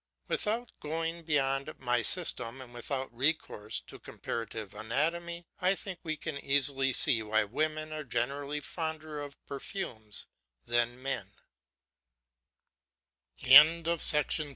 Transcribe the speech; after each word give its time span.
Without 0.27 0.71
going 0.79 1.21
beyond 1.25 1.71
my 1.77 2.01
system, 2.01 2.59
and 2.59 2.73
without 2.73 3.13
recourse 3.15 3.79
to 3.81 3.99
comparative 3.99 4.73
anatomy, 4.73 5.45
I 5.59 5.75
think 5.75 5.99
we 6.01 6.17
can 6.17 6.43
easily 6.43 6.91
see 6.91 7.21
why 7.21 7.43
women 7.43 7.93
are 7.93 8.03
generally 8.03 8.61
fonder 8.61 9.21
of 9.21 9.37
perfumes 9.45 10.25
than 10.65 11.03
men. 11.03 11.31